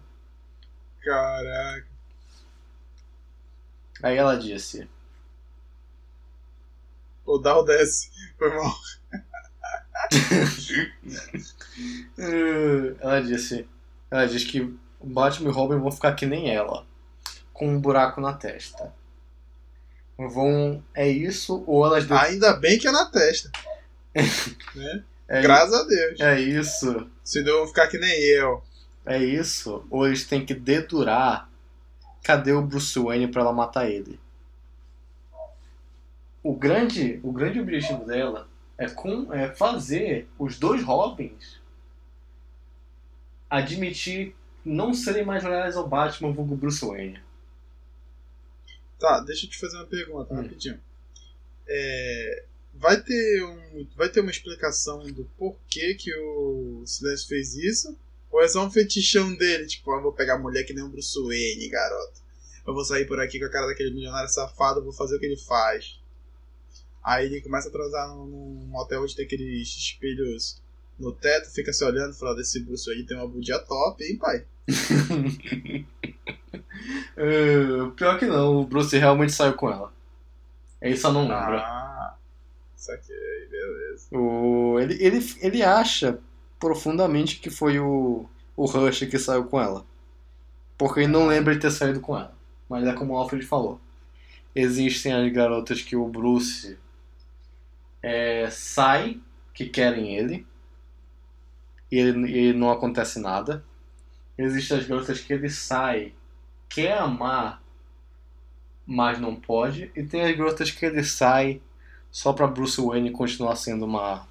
[1.03, 1.87] Caraca.
[4.03, 4.89] Aí ela disse:
[7.27, 8.11] O Dow desce.
[8.39, 8.73] Foi mal.
[13.01, 13.67] Ela disse.
[14.11, 16.87] Ela disse que o Batman e Robin vão ficar que nem ela.
[17.53, 18.93] Com um buraco na testa.
[20.17, 20.83] Vão.
[20.95, 22.07] É isso ou elas.
[22.07, 23.51] de- Ainda bem que é na testa.
[24.75, 25.03] né?
[25.27, 26.21] É, Graças a Deus.
[26.21, 27.09] é isso.
[27.25, 28.63] Senão vão ficar que nem eu.
[29.07, 29.85] É isso.
[29.91, 31.49] Ou eles têm que dedurar.
[32.23, 34.19] Cadê o Bruce Wayne pra ela matar ele?
[36.45, 41.59] O grande, o grande objetivo dela é, com, é fazer os dois Robins
[43.49, 47.21] admitir não serem mais loyais ao Batman vulgo Bruce Wayne.
[48.99, 50.43] Tá, deixa eu te fazer uma pergunta Hum.
[50.43, 50.81] rapidinho.
[51.67, 57.97] É, vai, ter um, vai ter uma explicação do porquê que o Silêncio fez isso?
[58.31, 59.67] Ou é só um fetichão dele?
[59.67, 62.21] Tipo, eu vou pegar a mulher que nem um Bruce Wayne, garoto.
[62.67, 65.21] Eu vou sair por aqui com a cara daquele milionário safado, eu vou fazer o
[65.21, 65.99] que ele faz.
[67.05, 70.63] Aí ele começa a transar num, hotel onde tem aqueles espelhos
[70.99, 74.17] no teto, fica se olhando e fala, desse Bruce Wayne tem uma budia top, hein,
[74.17, 74.47] pai?
[77.19, 79.93] Uh, pior que não, o Bruce realmente saiu com ela.
[80.81, 81.59] Ele só não lembra.
[81.59, 82.15] Ah,
[82.75, 84.07] saquei, beleza.
[84.13, 86.19] O, ele, ele, ele acha
[86.59, 89.85] profundamente que foi o, o Rush que saiu com ela.
[90.79, 92.35] Porque ele não lembra de ter saído com ela.
[92.69, 93.81] Mas é como o Alfred falou.
[94.55, 96.79] Existem as garotas que o Bruce
[98.05, 99.21] é, sai,
[99.55, 100.47] que querem ele.
[101.91, 103.65] E ele, e não acontece nada.
[104.39, 106.15] Existem as garotas que ele sai,
[106.69, 107.63] quer amar,
[108.87, 109.91] mas não pode.
[109.95, 111.61] E tem as garotas que ele sai
[112.11, 114.27] só pra Bruce Wayne continuar sendo uma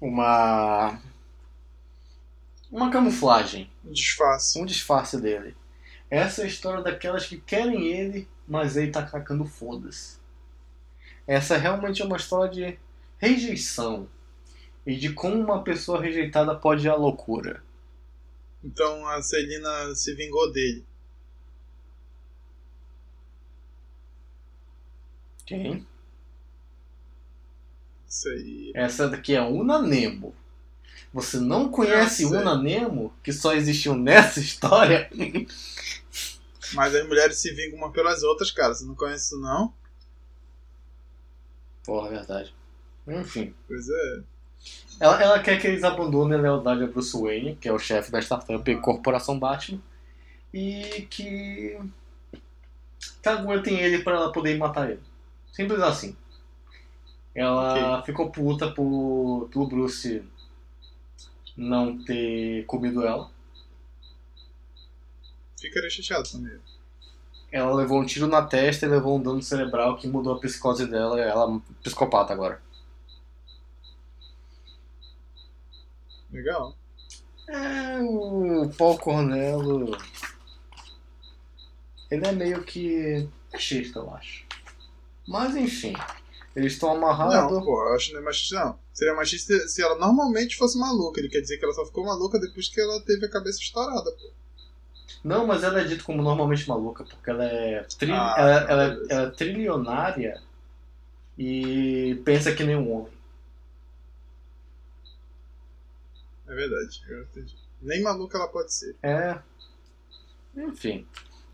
[0.00, 0.98] uma
[2.70, 4.58] uma camuflagem, Um disfarce.
[4.58, 5.56] um disfarce dele.
[6.10, 10.19] Essa é a história daquelas que querem ele, mas ele tá cacando foda-se.
[11.30, 12.78] Essa realmente é uma história de
[13.16, 14.08] rejeição
[14.84, 17.62] e de como uma pessoa rejeitada pode ir à loucura.
[18.64, 20.84] Então a Celina se vingou dele.
[25.46, 25.86] Quem?
[28.08, 28.72] Isso aí.
[28.74, 30.34] Essa daqui é Una Nemo.
[31.12, 32.26] Você não conhece sei.
[32.26, 35.08] Una Nemo, que só existiu nessa história?
[36.74, 38.74] Mas as mulheres se vingam uma pelas outras, cara.
[38.74, 39.72] Você não conhece isso, não?
[41.84, 42.54] Porra, é verdade.
[43.06, 43.54] Enfim.
[43.66, 44.22] Pois é.
[45.00, 48.12] Ela, ela quer que eles abandonem a lealdade a Bruce Wayne, que é o chefe
[48.12, 49.80] da startup Corporação Batman,
[50.52, 51.78] e que.
[53.22, 55.00] que aguentem ele pra ela poder matar ele.
[55.52, 56.16] Simples assim.
[57.34, 60.22] Ela ficou puta por, pelo Bruce
[61.56, 63.30] não ter comido ela.
[65.58, 66.58] Ficaria chateado também.
[67.52, 70.86] Ela levou um tiro na testa e levou um dano cerebral que mudou a psicose
[70.86, 72.62] dela e ela é psicopata agora.
[76.32, 76.76] Legal.
[77.48, 79.96] É, o Paul Cornello.
[82.08, 84.46] Ele é meio que machista, eu acho.
[85.26, 85.94] Mas enfim.
[86.54, 87.52] Eles estão amarrados.
[87.52, 88.78] Não, pô, eu acho que não é machista, não.
[88.92, 91.20] Seria machista se ela normalmente fosse maluca.
[91.20, 94.10] Ele quer dizer que ela só ficou maluca depois que ela teve a cabeça estourada,
[94.12, 94.39] pô.
[95.22, 98.10] Não, mas ela é dita como normalmente maluca, porque ela é, tri...
[98.12, 100.40] Ah, ela, ela é- ela é trilionária
[101.38, 103.12] e pensa que nem um homem.
[106.48, 107.54] É verdade, eu entendi.
[107.80, 108.96] Nem maluca ela pode ser.
[109.02, 109.38] É.
[110.56, 111.06] Enfim.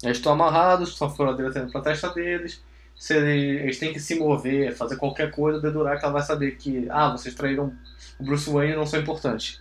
[0.02, 2.62] Eles estão amarrados, estão furadeiras indo pra testa deles.
[2.96, 6.52] Se ele- eles têm que se mover, fazer qualquer coisa, dedurar que ela vai saber
[6.56, 7.76] que, ah, vocês traíram
[8.18, 9.60] o Bruce Wayne e não são importantes.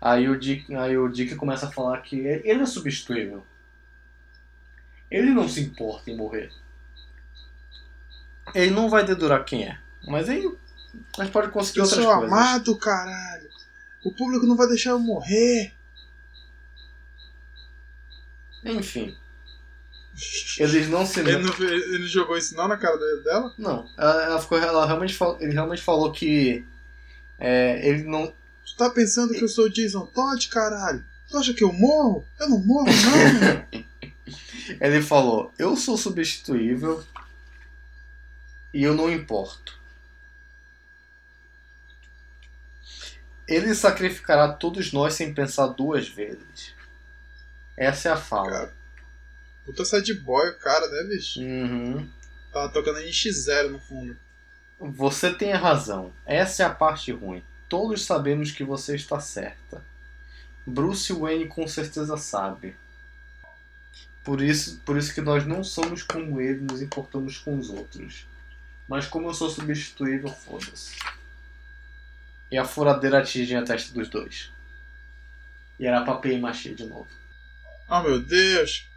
[0.00, 3.44] Aí o Dick, aí o Dick começa a falar que ele é substituível.
[5.10, 6.52] Ele não se importa em morrer.
[8.54, 9.78] Ele não vai dedurar quem é.
[10.06, 10.44] Mas aí
[11.18, 12.32] a gente pode conseguir Eu outras sou coisas.
[12.32, 13.48] amado, caralho.
[14.04, 15.74] O público não vai deixar eu morrer.
[18.64, 19.16] Enfim.
[20.58, 23.54] Eles não se Ele não, ele não jogou isso não na cara dela?
[23.56, 26.66] Não, ela, ela ficou, ela realmente ele realmente falou que
[27.38, 28.32] é, ele não.
[28.68, 31.04] Tu tá pensando que eu sou o Jason Todd, caralho?
[31.28, 32.24] Tu acha que eu morro?
[32.38, 33.82] Eu não morro, não.
[34.80, 37.04] ele falou: Eu sou substituível
[38.72, 39.78] e eu não importo.
[43.46, 46.74] Ele sacrificará todos nós sem pensar duas vezes.
[47.76, 48.50] Essa é a fala.
[48.50, 48.74] Cara,
[49.64, 51.40] puta sad boy, o cara, né, bicho?
[51.40, 52.08] Uhum.
[52.52, 54.16] Tava tocando NX0 no fundo.
[54.78, 56.12] Você tem razão.
[56.26, 57.42] Essa é a parte ruim.
[57.68, 59.82] Todos sabemos que você está certa.
[60.66, 62.76] Bruce Wayne com certeza sabe.
[64.24, 68.26] Por isso, por isso que nós não somos como ele, nos importamos com os outros.
[68.88, 70.96] Mas como eu sou substituível, foda-se.
[72.50, 74.50] E a furadeira atinge a testa dos dois.
[75.78, 77.08] E era e machê de novo.
[77.88, 78.87] Oh meu Deus!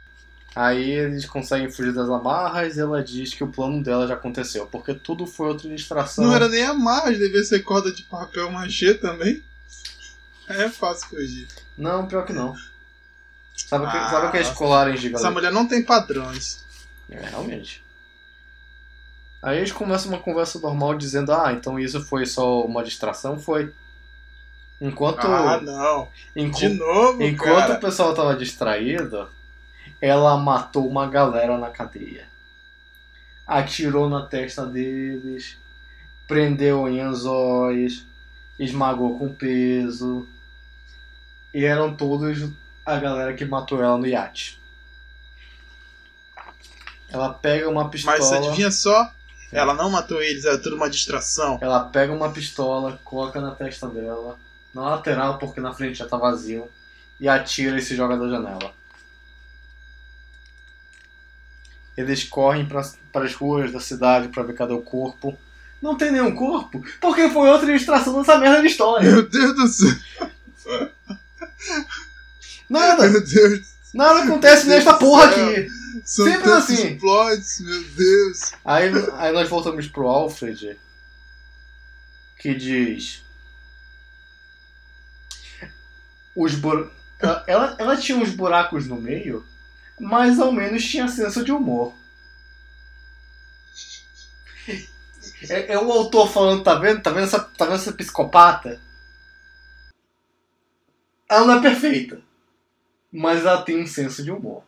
[0.54, 4.68] Aí eles conseguem fugir das amarras e ela diz que o plano dela já aconteceu,
[4.68, 6.26] porque tudo foi outra distração.
[6.26, 9.42] Não era nem amarras, devia ser corda de papel machê também.
[10.50, 11.48] É fácil fugir.
[11.78, 12.54] Não, pior que não.
[13.56, 15.34] Sabe, Ah, que, sabe aqueles colares de Essa galera?
[15.34, 16.66] mulher não tem padrões.
[17.10, 17.82] É, realmente.
[19.42, 23.40] Aí eles começam uma conversa normal dizendo, ah, então isso foi só uma distração?
[23.40, 23.74] Foi.
[24.82, 25.26] Enquanto.
[25.26, 26.10] Ah, não.
[26.36, 27.74] enqu- De novo, Enquanto cara.
[27.76, 29.30] o pessoal tava distraído,
[30.02, 32.28] ela matou uma galera na cadeia.
[33.46, 35.58] Atirou na testa deles,
[36.28, 38.06] prendeu em anzóis,
[38.58, 40.28] esmagou com peso.
[41.54, 42.50] E eram todos
[42.84, 44.60] a galera que matou ela no iate.
[47.10, 48.18] Ela pega uma pistola.
[48.18, 49.14] Mas adivinha só?
[49.52, 51.60] Ela não matou eles, era tudo uma distração.
[51.62, 54.40] Ela pega uma pistola, coloca na testa dela,
[54.74, 56.70] na lateral, porque na frente já tá vazio,
[57.20, 58.74] e atira e se joga da janela.
[62.02, 62.82] Eles correm para
[63.24, 65.38] as ruas da cidade para ver cadê o corpo.
[65.82, 69.10] Não tem nenhum corpo, porque foi outra distração dessa merda de história.
[69.10, 69.96] Meu Deus do céu.
[72.70, 73.68] Nada, Meu Deus.
[73.94, 75.68] nada acontece Deus nesta porra aqui.
[76.06, 76.98] São Sempre assim.
[76.98, 78.54] plots, meu Deus.
[78.64, 80.78] Aí, aí nós voltamos pro Alfred,
[82.40, 83.24] que diz.
[86.36, 86.90] Os bur...
[87.20, 89.46] ela, ela, ela tinha uns buracos no meio,
[90.02, 91.94] mas ao menos tinha senso de humor.
[95.50, 97.02] É, é o autor falando, tá vendo?
[97.02, 98.82] Tá vendo essa, tá vendo essa psicopata?
[101.30, 102.22] Ela não é perfeita,
[103.12, 104.64] mas ela tem um senso de humor.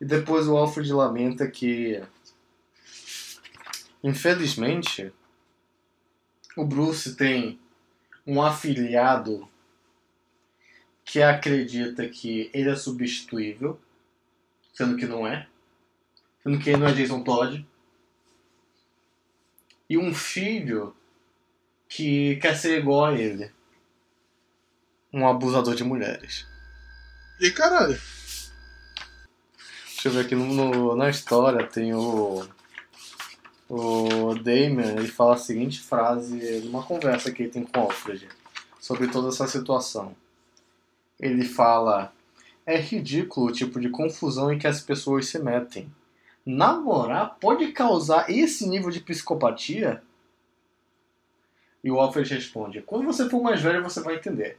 [0.00, 2.02] E depois o Alfred lamenta que
[4.02, 5.12] Infelizmente,
[6.56, 7.58] o Bruce tem
[8.26, 9.48] um afiliado
[11.04, 13.80] que acredita que ele é substituível,
[14.78, 15.48] sendo que não é,
[16.40, 17.66] sendo que ele não é Jason Todd,
[19.90, 20.94] e um filho
[21.88, 23.50] que quer ser igual a ele,
[25.12, 26.46] um abusador de mulheres.
[27.40, 28.00] E caralho.
[29.86, 32.46] Deixa eu ver aqui no, na história tem o.
[33.68, 38.28] O Damien, ele fala a seguinte frase numa conversa que ele tem com o Alfred
[38.80, 40.16] sobre toda essa situação.
[41.18, 42.12] Ele fala:
[42.68, 45.90] É ridículo o tipo de confusão em que as pessoas se metem.
[46.44, 50.02] Namorar pode causar esse nível de psicopatia?
[51.82, 54.58] E o Alfred responde: Quando você for mais velho, você vai entender.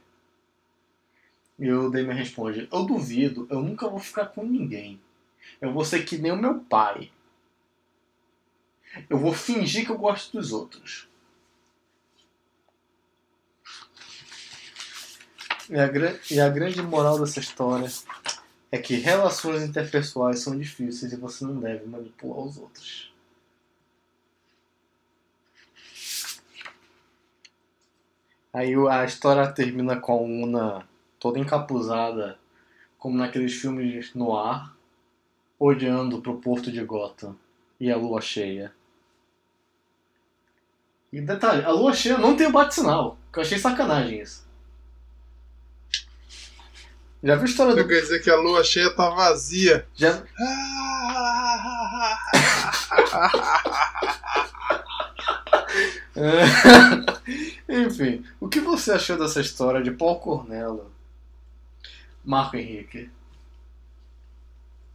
[1.56, 5.00] E o Damien responde: Eu duvido, eu nunca vou ficar com ninguém.
[5.60, 7.12] Eu vou ser que nem o meu pai.
[9.08, 11.08] Eu vou fingir que eu gosto dos outros.
[15.70, 15.88] E a,
[16.32, 17.88] e a grande moral dessa história
[18.72, 23.14] é que relações interpessoais são difíceis e você não deve manipular os outros.
[28.52, 30.88] Aí a história termina com a Una
[31.20, 32.36] toda encapuzada,
[32.98, 34.74] como naqueles filmes no ar,
[35.56, 37.36] olhando pro porto de Gotham
[37.78, 38.72] e a lua cheia.
[41.12, 44.49] E detalhe, a lua cheia não tem o bate-sinal, que eu achei sacanagem isso.
[47.22, 47.86] Já viu a história do.
[47.86, 49.86] quer dizer que a lua cheia tá vazia.
[49.94, 50.22] Já...
[57.68, 60.90] Enfim, o que você achou dessa história de Paul Cornello?
[62.24, 63.10] Marco Henrique.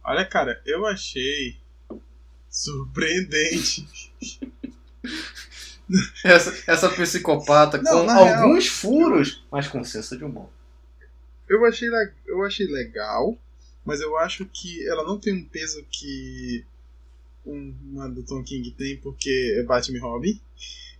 [0.04, 1.56] Olha, cara, eu achei
[2.48, 3.88] surpreendente.
[6.24, 10.48] Essa, essa psicopata Não, com na real- alguns furos, mas com senso de humor.
[11.48, 11.88] Eu achei,
[12.26, 13.38] eu achei legal,
[13.84, 16.64] mas eu acho que ela não tem um peso que
[17.44, 20.40] uma do Tom King tem, porque é Batman e Robin.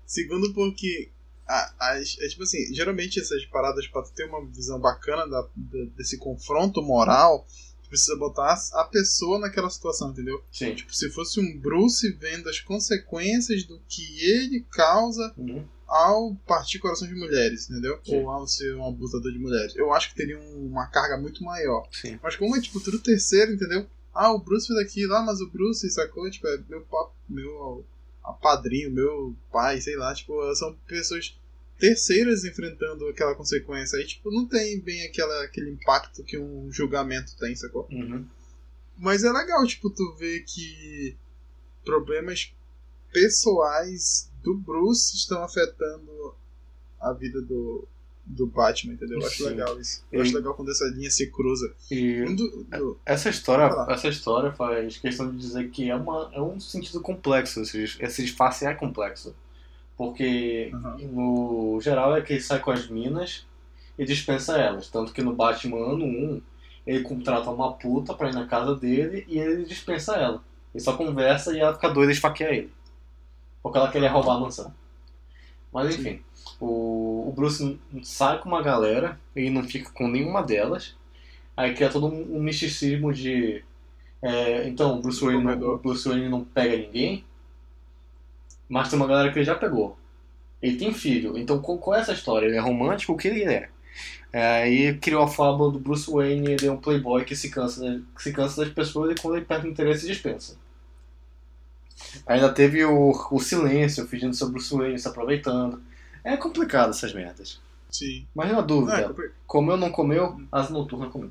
[0.07, 1.11] Segundo, porque
[1.47, 6.19] as, é tipo assim, geralmente essas paradas para ter uma visão bacana da, da, desse
[6.19, 7.47] confronto moral,
[7.89, 10.43] precisa botar a pessoa naquela situação, entendeu?
[10.51, 10.75] Sim.
[10.75, 15.65] Tipo, se fosse um Bruce vendo as consequências do que ele causa Uhum.
[15.87, 17.99] Ao partir coração de mulheres, entendeu?
[18.05, 18.17] Sim.
[18.23, 19.75] Ou ao ser um abusador de mulheres.
[19.77, 21.87] Eu acho que teria um- uma carga muito maior.
[21.93, 22.19] Sim.
[22.23, 23.87] Mas como é tipo tudo terceiro, entendeu?
[24.13, 26.29] Ah, o Bruce fez aquilo, ah, mas o Bruce, sacou?
[26.31, 27.85] Tipo, é meu papo, meu
[28.25, 31.39] a padrinho, meu pai, sei lá, tipo, são pessoas
[31.79, 33.99] terceiras enfrentando aquela consequência.
[33.99, 37.87] Aí, tipo, não tem bem aquela, aquele impacto que um julgamento tem, sacou?
[37.91, 38.27] Uhum.
[38.99, 41.15] Mas é legal, tipo, tu ver que
[41.85, 42.53] problemas
[43.21, 46.35] pessoais do Bruce estão afetando
[47.01, 47.87] a vida do,
[48.25, 49.19] do Batman, entendeu?
[49.21, 49.45] Eu acho Sim.
[49.51, 50.05] legal isso.
[50.13, 51.73] Eu E- acho legal quando essa linha se cruza.
[51.91, 56.31] E Um do- do- essa história, essa história faz questão de dizer que é, uma,
[56.33, 57.61] é um sentido complexo.
[57.63, 59.35] Esse, esse disfarce é complexo.
[59.97, 60.97] Porque, Aham.
[61.11, 63.47] no geral, é que ele sai com as minas
[63.99, 64.89] e dispensa elas.
[64.89, 66.43] Tanto que no Batman ano 1,
[66.87, 70.43] ele contrata uma puta pra ir na casa dele e ele dispensa ela.
[70.75, 72.76] Ele só conversa e ela fica doida e esfaqueia ele.
[73.67, 74.73] Porque ela queria roubar a mansão.
[75.73, 76.23] Mas enfim,
[76.61, 80.95] o, o Bruce sai com uma galera, ele não fica com nenhuma delas.
[81.57, 83.65] Aí cria todo um, um misticismo de.
[84.23, 87.25] é, então, o Bruce, Wayne não, o Bruce Wayne não pega ninguém,
[88.69, 89.99] mas tem uma galera que ele já pegou.
[90.63, 92.47] Ele tem filho, então qual, é essa história?
[92.47, 93.15] Ele é romântico?
[93.15, 93.69] O que ele é?
[94.33, 98.01] É, Aí criou a fábula do Bruce Wayne, ele é um playboy que se cansa,
[98.15, 100.57] que se cansa das pessoas e quando ele perde o interesse dispensa.
[102.27, 105.83] Ainda teve o, o silêncio, fingindo ser o Wayne, se aproveitando.
[106.23, 107.61] É complicado essas merdas.
[107.91, 108.27] Sim.
[108.35, 111.31] Mas na Não, dúvida, é compli- comeu ou não comeu, as noturnas comeu.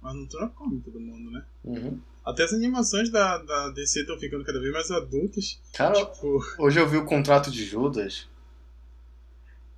[0.00, 1.44] mas não tô come todo mundo, né?
[1.64, 2.00] Uhum.
[2.24, 5.60] Até as animações da, da DC estão ficando cada vez mais adultas.
[5.72, 8.28] Cara, Tipo, hoje eu vi o contrato de Judas.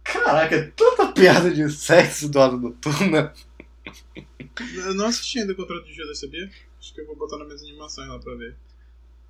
[0.02, 3.32] Caraca, é tanta piada de sexo do lado noturna.
[4.76, 6.50] eu não assisti ainda o Contrato de Judas, sabia?
[6.78, 8.54] Acho que eu vou botar nas minhas animações lá pra ver.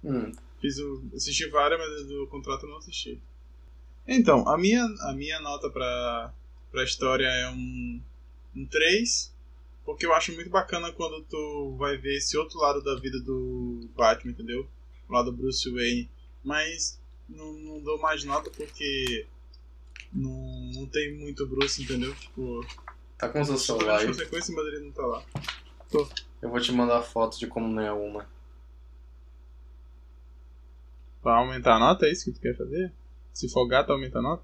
[0.05, 3.21] Hum, Fiz o, assisti várias, mas do contrato eu não assisti.
[4.07, 6.33] Então, a minha, a minha nota pra,
[6.71, 8.01] pra história é um,
[8.55, 9.35] um 3,
[9.85, 13.89] porque eu acho muito bacana quando tu vai ver esse outro lado da vida do
[13.97, 14.69] Batman, entendeu?
[15.09, 16.09] O lado do Bruce Wayne.
[16.43, 19.27] Mas não, não dou mais nota porque
[20.13, 20.31] não,
[20.75, 22.15] não tem muito Bruce, entendeu?
[22.15, 22.65] Tipo,
[23.19, 24.07] tá com o seu celular aí.
[24.07, 25.25] mas ele não tá lá.
[26.43, 28.29] Eu vou te mandar foto de como não é uma.
[31.25, 32.93] Pra aumentar a nota, é isso que tu quer fazer?
[33.33, 34.43] Se folgar, tu aumenta a nota?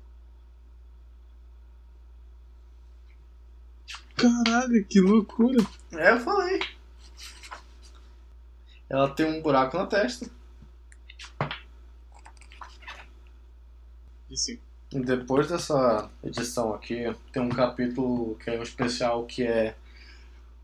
[4.16, 5.62] Caralho, que loucura!
[5.93, 6.59] É, eu falei.
[8.89, 10.31] Ela tem um buraco na testa.
[14.31, 14.59] E sim.
[14.91, 19.76] E depois dessa edição aqui, tem um capítulo que é um especial que é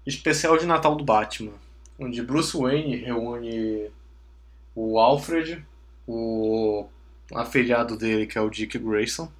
[0.06, 1.52] especial de Natal do Batman,
[1.98, 3.90] onde Bruce Wayne reúne
[4.74, 5.62] o Alfred,
[6.06, 6.86] o
[7.34, 9.30] afilhado dele que é o Dick Grayson,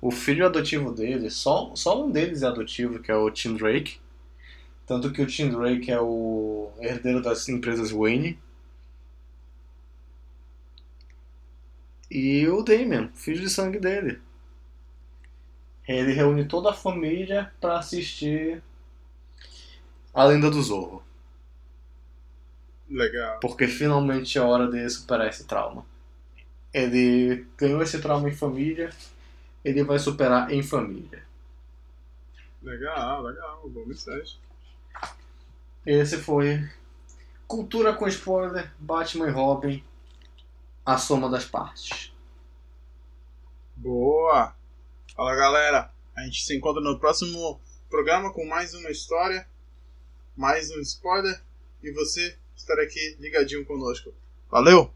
[0.00, 3.98] o filho adotivo dele, só, só um deles é adotivo, que é o Tim Drake,
[4.86, 8.38] tanto que o Tim Drake é o herdeiro das empresas Wayne.
[12.10, 14.20] E o Damian, filho de sangue dele.
[15.86, 18.62] Ele reúne toda a família para assistir
[20.14, 21.02] a Lenda do Zorro.
[22.88, 23.40] Legal.
[23.40, 25.84] Porque finalmente é hora dele superar esse trauma.
[26.72, 28.90] Ele ganhou esse trauma em família,
[29.64, 31.22] ele vai superar em família.
[32.62, 33.68] Legal, legal.
[33.68, 34.36] Boa mensagem.
[35.86, 36.68] Esse foi
[37.46, 39.82] Cultura com Spoiler, Batman e Robin,
[40.84, 42.12] a soma das partes.
[43.74, 44.54] Boa!
[45.16, 47.58] Fala galera, a gente se encontra no próximo
[47.88, 49.48] programa com mais uma história,
[50.36, 51.40] mais um spoiler
[51.82, 54.12] e você estará aqui ligadinho conosco.
[54.50, 54.92] Valeu!